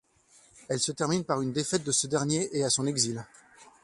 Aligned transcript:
Elle 0.67 0.79
se 0.79 0.91
termine 0.93 1.23
par 1.23 1.43
une 1.43 1.53
défaite 1.53 1.83
de 1.83 1.91
ce 1.91 2.07
dernier 2.07 2.49
et 2.57 2.63
à 2.63 2.71
son 2.71 2.87
exil. 2.87 3.23